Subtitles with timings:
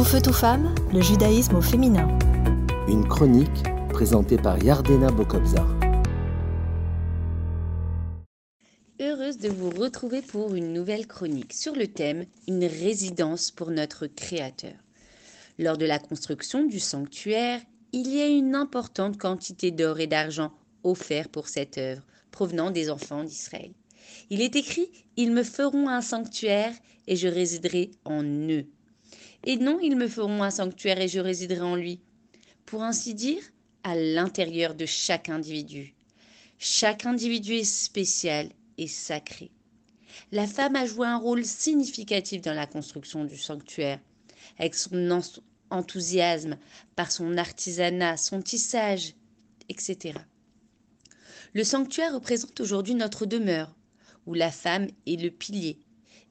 [0.00, 2.08] Tout feu, tout femme, le judaïsme au féminin.
[2.88, 5.68] Une chronique présentée par Yardena Bokobzar.
[8.98, 14.06] Heureuse de vous retrouver pour une nouvelle chronique sur le thème Une résidence pour notre
[14.06, 14.72] Créateur.
[15.58, 17.60] Lors de la construction du sanctuaire,
[17.92, 20.50] il y a une importante quantité d'or et d'argent
[20.82, 23.72] offerts pour cette œuvre, provenant des enfants d'Israël.
[24.30, 24.88] Il est écrit
[25.18, 26.72] Ils me feront un sanctuaire
[27.06, 28.64] et je résiderai en eux.
[29.44, 32.00] Et non, ils me feront un sanctuaire et je résiderai en lui.
[32.66, 33.42] Pour ainsi dire,
[33.82, 35.94] à l'intérieur de chaque individu.
[36.58, 39.50] Chaque individu est spécial et sacré.
[40.30, 43.98] La femme a joué un rôle significatif dans la construction du sanctuaire,
[44.58, 45.22] avec son
[45.70, 46.58] enthousiasme,
[46.94, 49.14] par son artisanat, son tissage,
[49.70, 50.18] etc.
[51.54, 53.74] Le sanctuaire représente aujourd'hui notre demeure,
[54.26, 55.78] où la femme est le pilier.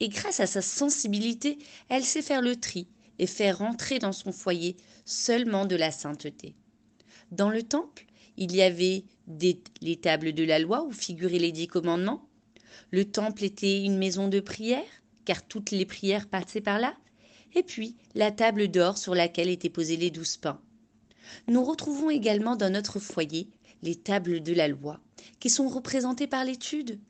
[0.00, 2.88] Et grâce à sa sensibilité, elle sait faire le tri
[3.18, 6.54] et faire rentrer dans son foyer seulement de la sainteté.
[7.30, 9.04] Dans le temple, il y avait
[9.80, 12.28] les tables de la loi où figuraient les dix commandements.
[12.90, 14.84] Le temple était une maison de prière,
[15.24, 16.94] car toutes les prières passaient par là.
[17.54, 20.60] Et puis la table d'or sur laquelle étaient posés les douze pains.
[21.48, 23.48] Nous retrouvons également dans notre foyer
[23.82, 25.00] les tables de la loi,
[25.40, 27.00] qui sont représentées par l'étude.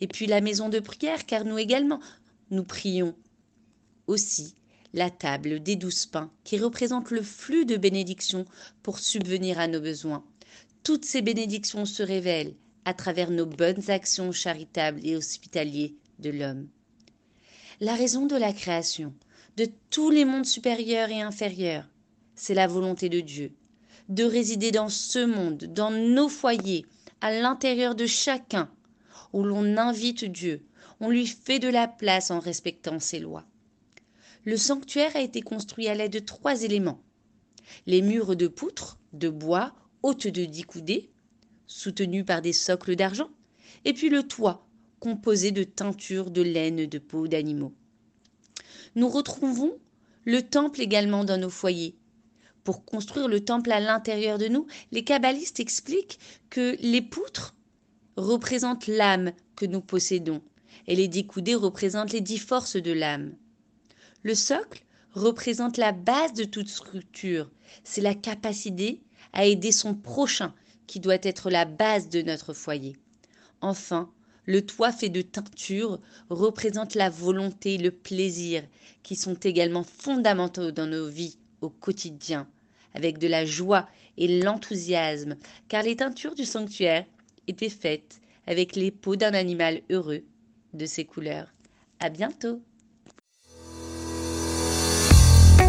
[0.00, 2.00] Et puis la maison de prière, car nous également,
[2.50, 3.14] nous prions.
[4.06, 4.54] Aussi
[4.94, 8.44] la table des douze pains, qui représente le flux de bénédictions
[8.82, 10.24] pour subvenir à nos besoins.
[10.84, 16.68] Toutes ces bénédictions se révèlent à travers nos bonnes actions charitables et hospitalières de l'homme.
[17.80, 19.12] La raison de la création,
[19.56, 21.88] de tous les mondes supérieurs et inférieurs,
[22.36, 23.52] c'est la volonté de Dieu,
[24.08, 26.86] de résider dans ce monde, dans nos foyers,
[27.20, 28.70] à l'intérieur de chacun,
[29.32, 30.64] où l'on invite Dieu,
[31.00, 33.44] on lui fait de la place en respectant ses lois
[34.44, 37.00] le sanctuaire a été construit à l'aide de trois éléments.
[37.86, 41.10] Les murs de poutres, de bois, hautes de dix coudées,
[41.66, 43.30] soutenus par des socles d'argent,
[43.84, 44.66] et puis le toit,
[45.00, 47.72] composé de teintures de laine de peau d'animaux.
[48.94, 49.78] Nous retrouvons
[50.24, 51.96] le temple également dans nos foyers.
[52.64, 56.18] Pour construire le temple à l'intérieur de nous, les kabbalistes expliquent
[56.48, 57.54] que les poutres
[58.16, 60.40] représentent l'âme que nous possédons,
[60.86, 63.34] et les dix coudées représentent les dix forces de l'âme.
[64.24, 67.50] Le socle représente la base de toute structure.
[67.84, 69.02] C'est la capacité
[69.34, 70.54] à aider son prochain
[70.86, 72.96] qui doit être la base de notre foyer.
[73.60, 74.10] Enfin,
[74.46, 78.62] le toit fait de teinture représente la volonté, le plaisir,
[79.02, 82.48] qui sont également fondamentaux dans nos vies au quotidien,
[82.94, 83.86] avec de la joie
[84.16, 85.36] et l'enthousiasme,
[85.68, 87.04] car les teintures du sanctuaire
[87.46, 90.22] étaient faites avec les peaux d'un animal heureux
[90.72, 91.52] de ses couleurs.
[92.00, 92.62] À bientôt!